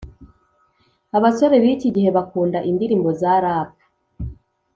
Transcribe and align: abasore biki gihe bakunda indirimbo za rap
abasore 1.17 1.55
biki 1.63 1.89
gihe 1.95 2.09
bakunda 2.17 2.57
indirimbo 2.69 3.09
za 3.21 3.33
rap 3.43 3.71